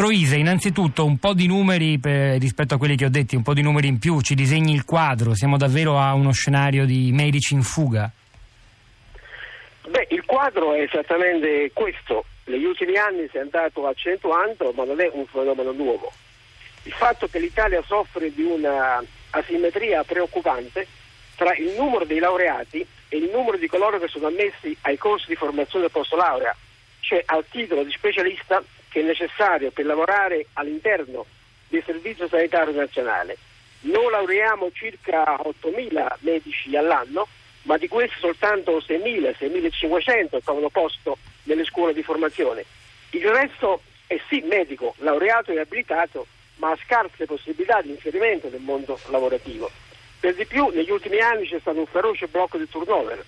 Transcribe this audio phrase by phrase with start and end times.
[0.00, 3.52] Troise, innanzitutto un po' di numeri per, rispetto a quelli che ho detto, un po'
[3.52, 7.52] di numeri in più, ci disegni il quadro, siamo davvero a uno scenario di medici
[7.52, 8.10] in fuga?
[9.90, 12.24] Beh, il quadro è esattamente questo.
[12.46, 16.10] Negli ultimi anni si è andato accentuando, ma non è un fenomeno nuovo.
[16.84, 20.86] Il fatto che l'Italia soffre di una asimmetria preoccupante
[21.36, 25.26] tra il numero dei laureati e il numero di coloro che sono ammessi ai corsi
[25.28, 26.56] di formazione post laurea,
[27.00, 31.24] cioè al titolo di specialista che è necessario per lavorare all'interno
[31.68, 33.36] del Servizio Sanitario Nazionale.
[33.82, 37.26] Noi laureiamo circa 8.000 medici all'anno,
[37.62, 42.64] ma di questi soltanto 6.000, 6.500 trovano posto nelle scuole di formazione.
[43.10, 48.60] Il resto è sì medico, laureato e abilitato, ma ha scarse possibilità di inserimento nel
[48.60, 49.70] mondo lavorativo.
[50.18, 53.24] Per di più, negli ultimi anni c'è stato un feroce blocco di turnover.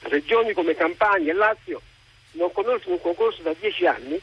[0.00, 1.80] Regioni come Campania e Lazio
[2.32, 4.20] non conoscono un concorso da dieci anni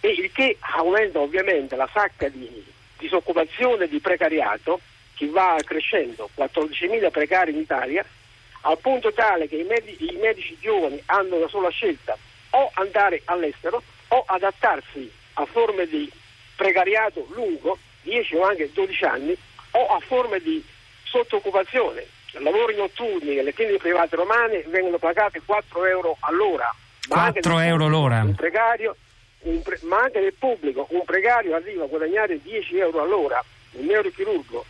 [0.00, 2.64] e il che aumenta ovviamente la sacca di
[2.98, 4.80] disoccupazione e di precariato
[5.14, 8.04] che va crescendo, 14.000 precari in Italia,
[8.62, 12.16] al punto tale che i medici, i medici giovani hanno una sola scelta,
[12.50, 16.10] o andare all'estero o adattarsi a forme di
[16.54, 19.36] precariato lungo, 10 o anche 12 anni,
[19.72, 20.64] o a forme di
[21.04, 22.06] sottoccupazione.
[22.38, 26.74] Lavori notturni nelle cliniche private romane vengono pagati 4 euro all'ora.
[27.08, 28.22] 4 euro l'ora?
[28.22, 28.96] Un precario,
[29.62, 34.64] pre- ma anche nel pubblico un precario arriva a guadagnare 10 euro all'ora, un neurochirurgo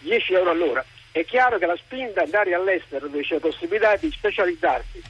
[0.00, 0.84] 10 euro all'ora.
[1.12, 5.02] È chiaro che la spinta ad andare all'estero dove c'è la possibilità di specializzarsi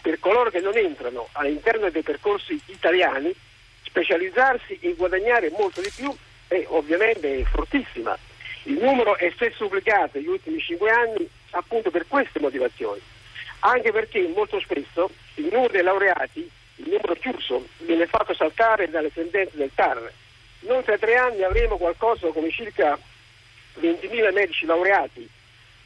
[0.00, 3.34] per coloro che non entrano all'interno dei percorsi italiani,
[3.82, 6.14] specializzarsi e guadagnare molto di più
[6.46, 8.16] è ovviamente fortissima.
[8.64, 13.00] Il numero è spesso duplicato negli ultimi 5 anni appunto per queste motivazioni,
[13.60, 19.10] anche perché molto spesso il numero dei laureati, il numero chiuso, viene fatto saltare dalle
[19.12, 20.12] sentenze del TAR.
[20.60, 22.98] Noi tra tre anni avremo qualcosa come circa
[23.80, 25.28] 20.000 medici laureati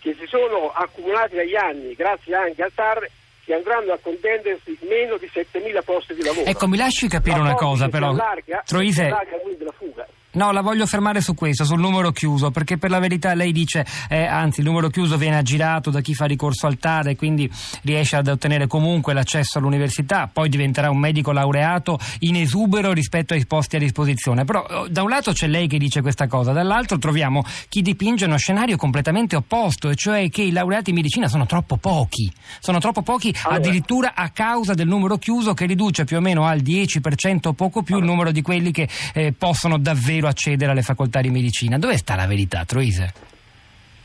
[0.00, 3.08] che si sono accumulati negli anni grazie anche al TAR
[3.44, 6.47] che andranno a contendersi meno di 7.000 posti di lavoro.
[6.48, 8.08] Ecco, mi lasci capire La una cosa però.
[8.08, 10.06] allarga, Troise, si allarga quindi la fuga.
[10.34, 13.84] No, la voglio fermare su questo, sul numero chiuso, perché per la verità lei dice,
[14.09, 17.50] eh, anzi il numero chiuso viene aggirato da chi fa ricorso al TAR e quindi
[17.82, 23.44] riesce ad ottenere comunque l'accesso all'università, poi diventerà un medico laureato in esubero rispetto ai
[23.44, 24.44] posti a disposizione.
[24.44, 28.25] Però oh, da un lato c'è lei che dice questa cosa, dall'altro troviamo chi dipinge
[28.25, 32.78] uno scenario completamente opposto, e cioè che i laureati in medicina sono troppo pochi, sono
[32.78, 33.56] troppo pochi Allora.
[33.56, 37.82] addirittura a causa del numero chiuso che riduce più o meno al 10% o poco
[37.82, 41.78] più il numero di quelli che eh, possono davvero accedere alle facoltà di medicina.
[41.78, 43.12] Dove sta la verità, Troise?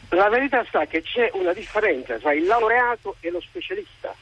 [0.10, 4.16] La verità sta che c'è una differenza tra il laureato e lo specialista.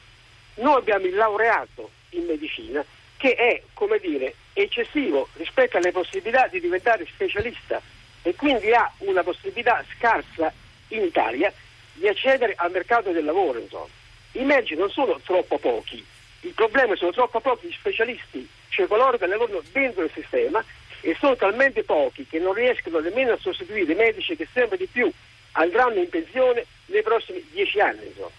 [0.56, 2.84] Noi abbiamo il laureato in medicina
[3.16, 7.80] che è, come dire, eccessivo rispetto alle possibilità di diventare specialista
[8.22, 10.52] e quindi ha una possibilità scarsa
[10.88, 11.52] in Italia
[11.92, 13.58] di accedere al mercato del lavoro.
[13.58, 13.86] Insomma.
[14.32, 16.04] I medici non sono troppo pochi,
[16.40, 20.62] il problema sono troppo pochi specialisti, cioè coloro che lavorano dentro il sistema
[21.00, 24.86] e sono talmente pochi che non riescono nemmeno a sostituire i medici che sempre di
[24.86, 25.10] più
[25.52, 28.06] andranno in pensione nei prossimi dieci anni.
[28.06, 28.30] insomma.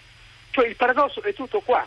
[0.51, 1.85] Cioè il paradosso è tutto qua.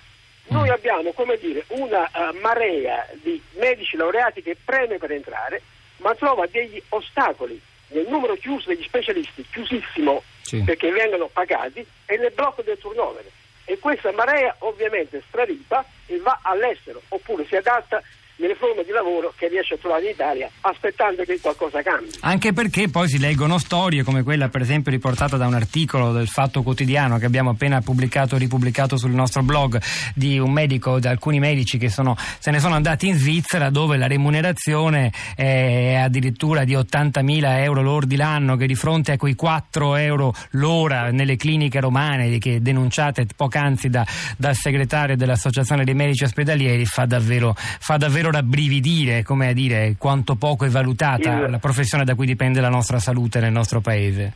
[0.48, 5.62] Noi abbiamo, come dire, una eh, marea di medici laureati che preme per entrare,
[5.98, 10.62] ma trova degli ostacoli nel numero chiuso degli specialisti, chiusissimo Sì.
[10.64, 13.24] perché vengono pagati, e nel blocco del turnover.
[13.64, 18.02] E questa marea ovviamente straripa e va all'estero, oppure si adatta
[18.40, 22.10] nelle forme di lavoro che riesce a trovare in Italia, aspettando che qualcosa cambi.
[22.20, 26.26] Anche perché poi si leggono storie come quella per esempio riportata da un articolo del
[26.26, 29.80] Fatto Quotidiano che abbiamo appena pubblicato e ripubblicato sul nostro blog
[30.14, 33.96] di un medico, di alcuni medici che sono, se ne sono andati in Svizzera dove
[33.96, 39.96] la remunerazione è addirittura di 80.000 euro lordi l'anno che di fronte a quei 4
[39.96, 44.06] euro l'ora nelle cliniche romane che denunciate poc'anzi da,
[44.36, 50.36] dal segretario dell'Associazione dei Medici Ospedalieri fa davvero, fa davvero rabbrividire, come a dire quanto
[50.36, 54.32] poco è valutata Il- la professione da cui dipende la nostra salute nel nostro paese.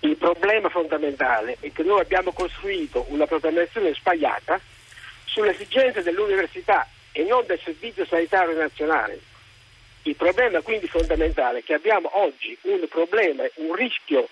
[0.00, 4.60] Il problema fondamentale è che noi abbiamo costruito una programmazione sbagliata
[5.24, 9.20] sulle esigenze dell'università e non del Servizio Sanitario Nazionale.
[10.02, 14.28] Il problema quindi fondamentale è che abbiamo oggi un problema, un rischio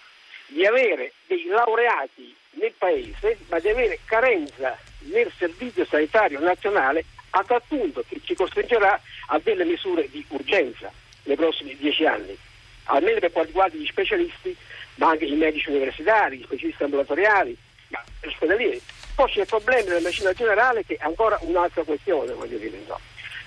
[0.47, 7.05] di avere dei laureati nel Paese, ma di avere carenza nel Servizio Sanitario Nazionale
[7.39, 10.91] a tal punto che ci costringerà a delle misure di urgenza
[11.25, 12.37] nei prossimi dieci anni,
[12.85, 14.57] almeno per quanto riguarda gli specialisti,
[14.97, 17.57] ma anche i medici universitari, gli specialisti ambulatoriali,
[17.89, 18.81] ma ospedalieri.
[19.15, 22.79] Poi c'è il problema della medicina generale che è ancora un'altra questione, voglio dire.
[22.87, 22.99] no.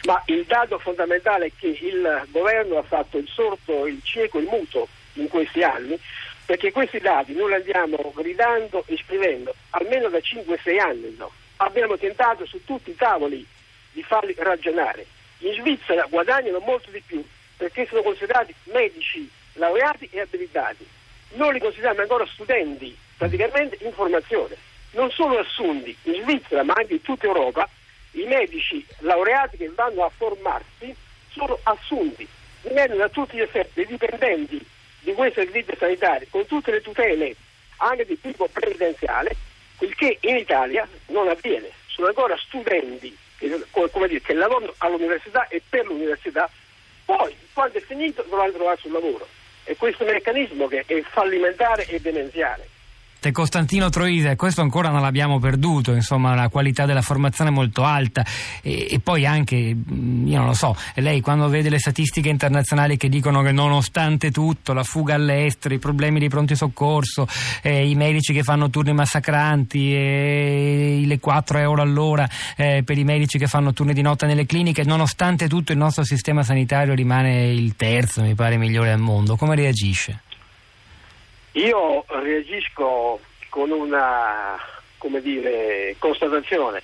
[0.04, 4.48] Ma il dato fondamentale è che il governo ha fatto il sordo, il cieco, il
[4.50, 6.00] muto in questi anni,
[6.46, 11.16] perché questi dati noi li andiamo gridando e scrivendo almeno da 5-6 anni.
[11.18, 11.32] No?
[11.58, 13.46] Abbiamo tentato su tutti i tavoli
[13.92, 15.06] di farli ragionare.
[15.40, 17.24] In Svizzera guadagnano molto di più
[17.58, 20.88] perché sono considerati medici laureati e abilitati.
[21.34, 24.56] Noi li consideriamo ancora studenti, praticamente in formazione.
[24.92, 27.70] Non solo assunti in Svizzera ma anche in tutta Europa
[28.12, 30.96] i medici laureati che vanno a formarsi
[31.32, 32.28] sono assunti,
[32.62, 34.60] divengono a tutti gli effetti dipendenti
[35.02, 37.36] di quei servizi sanitari con tutte le tutele
[37.78, 39.36] anche di tipo previdenziale,
[39.80, 41.70] il che in Italia non avviene.
[41.88, 43.16] Sono ancora studenti
[43.92, 46.50] come dire, che lavorano all'università e per l'università,
[47.06, 49.28] poi quando è finito dovranno trovarsi un lavoro.
[49.64, 52.68] E questo meccanismo che è fallimentare e demenziale.
[53.32, 58.26] Costantino Troise, questo ancora non l'abbiamo perduto, insomma la qualità della formazione è molto alta
[58.62, 63.10] e, e, poi anche, io non lo so, lei quando vede le statistiche internazionali che
[63.10, 67.28] dicono che nonostante tutto, la fuga all'estero, i problemi di pronto soccorso,
[67.62, 73.04] eh, i medici che fanno turni massacranti, eh, le 4 euro all'ora eh, per i
[73.04, 77.48] medici che fanno turni di notte nelle cliniche, nonostante tutto il nostro sistema sanitario rimane
[77.52, 80.22] il terzo, mi pare, migliore al mondo, come reagisce?
[81.60, 83.20] Io reagisco
[83.50, 84.58] con una
[85.22, 86.82] dire, constatazione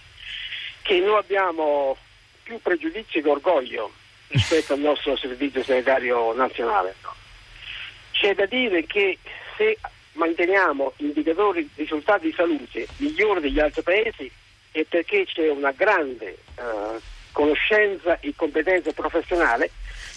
[0.82, 1.96] che noi abbiamo
[2.44, 3.94] più pregiudizi che orgoglio
[4.28, 6.94] rispetto al nostro servizio sanitario nazionale.
[8.12, 9.18] C'è da dire che
[9.56, 9.78] se
[10.14, 14.30] manteniamo indicatori risultati di salute migliori degli altri paesi
[14.72, 17.00] è perché c'è una grande uh,
[17.32, 19.72] conoscenza e competenza professionale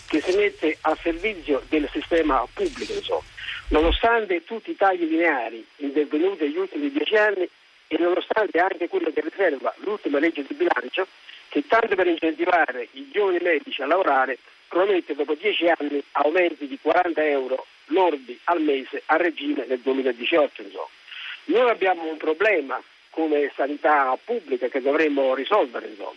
[0.08, 2.92] che si mette al servizio del sistema pubblico.
[2.92, 3.36] Insomma.
[3.68, 7.48] Nonostante tutti i tagli lineari intervenuti negli ultimi dieci anni
[7.86, 11.06] e nonostante anche quello che riserva l'ultima legge di bilancio,
[11.48, 16.78] che tanto per incentivare i giovani medici a lavorare promette dopo dieci anni aumenti di
[16.80, 20.62] 40 euro lordi al mese a regime nel 2018.
[20.62, 20.86] Insomma.
[21.44, 22.80] Noi abbiamo un problema
[23.10, 25.86] come sanità pubblica che dovremmo risolvere.
[25.88, 26.16] Insomma.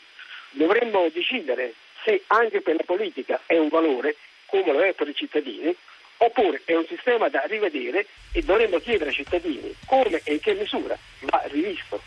[0.52, 1.74] Dovremmo decidere
[2.04, 5.74] se anche per la politica è un valore, come lo è per i cittadini,
[6.24, 10.54] oppure è un sistema da rivedere e dovremmo chiedere ai cittadini come e in che
[10.54, 12.02] misura va rivisto.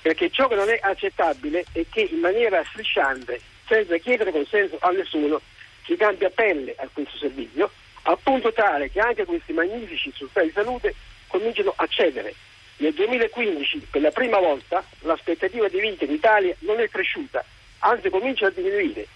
[0.00, 4.90] Perché ciò che non è accettabile è che in maniera strisciante, senza chiedere consenso a
[4.90, 5.40] nessuno,
[5.84, 7.70] si cambia pelle a questo servizio,
[8.02, 10.94] al punto tale che anche questi magnifici risultati di salute
[11.26, 12.34] cominciano a cedere.
[12.78, 17.44] Nel 2015, per la prima volta, l'aspettativa di vita in Italia non è cresciuta,
[17.80, 19.06] anzi comincia a diminuire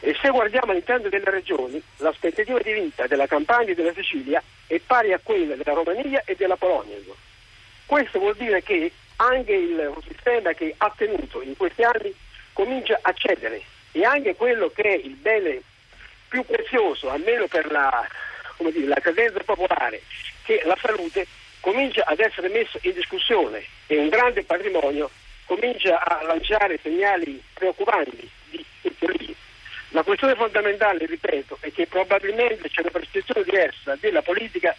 [0.00, 4.78] e se guardiamo all'interno delle regioni, l'aspettativa di vita della Campania e della Sicilia è
[4.78, 6.96] pari a quella della Romania e della Polonia.
[7.84, 12.14] Questo vuol dire che anche il sistema che ha tenuto in questi anni
[12.52, 13.62] comincia a cedere
[13.92, 15.60] e anche quello che è il bene
[16.28, 18.06] più prezioso, almeno per la,
[18.58, 20.02] dire, la credenza popolare,
[20.44, 21.26] che è la salute,
[21.60, 25.10] comincia ad essere messo in discussione e un grande patrimonio
[25.44, 28.64] comincia a lanciare segnali preoccupanti di.
[29.90, 34.74] La questione fondamentale, ripeto, è che probabilmente c'è una percezione diversa della politica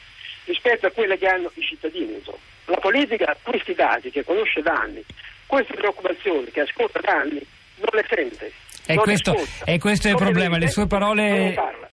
[0.45, 2.13] rispetto a quella che hanno i cittadini.
[2.13, 2.37] Insomma.
[2.65, 5.03] La politica questi dati che conosce da anni,
[5.45, 8.51] queste preoccupazioni che ascolta da anni, non le sente.
[8.85, 9.35] E questo,
[9.65, 11.89] e questo, è il problema, le sue parole